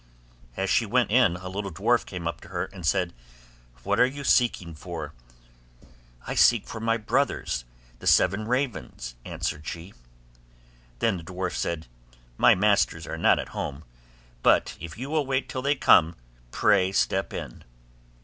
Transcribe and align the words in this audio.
As 0.57 0.67
she 0.71 0.87
went 0.87 1.11
in, 1.11 1.35
a 1.37 1.47
little 1.47 1.69
dwarf 1.69 2.07
came 2.07 2.27
up 2.27 2.41
to 2.41 2.47
her, 2.47 2.65
and 2.73 2.83
said, 2.87 3.13
'What 3.83 3.99
are 3.99 4.05
you 4.07 4.23
seeking 4.23 4.73
for?' 4.73 5.13
'I 6.25 6.33
seek 6.33 6.65
for 6.67 6.79
my 6.79 6.97
brothers, 6.97 7.65
the 7.99 8.07
seven 8.07 8.47
ravens,' 8.47 9.13
answered 9.25 9.67
she. 9.67 9.93
Then 10.97 11.17
the 11.17 11.23
dwarf 11.23 11.55
said, 11.55 11.85
'My 12.35 12.55
masters 12.55 13.05
are 13.05 13.15
not 13.15 13.37
at 13.37 13.49
home; 13.49 13.83
but 14.41 14.75
if 14.81 14.97
you 14.97 15.07
will 15.11 15.27
wait 15.27 15.47
till 15.47 15.61
they 15.61 15.75
come, 15.75 16.15
pray 16.49 16.91
step 16.91 17.31
in. 17.31 17.63